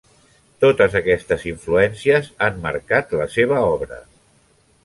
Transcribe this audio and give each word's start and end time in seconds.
Totes 0.63 0.95
aquestes 0.99 1.45
influències 1.51 2.31
han 2.47 2.57
marcat 2.67 3.15
la 3.21 3.29
seva 3.37 3.63
obra. 3.75 4.01